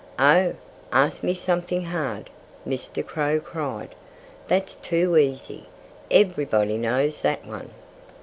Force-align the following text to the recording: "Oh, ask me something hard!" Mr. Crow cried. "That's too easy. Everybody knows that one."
"Oh, 0.17 0.55
ask 0.91 1.21
me 1.21 1.35
something 1.35 1.83
hard!" 1.83 2.31
Mr. 2.67 3.05
Crow 3.05 3.39
cried. 3.39 3.93
"That's 4.47 4.73
too 4.73 5.15
easy. 5.15 5.67
Everybody 6.09 6.79
knows 6.79 7.21
that 7.21 7.45
one." 7.45 7.69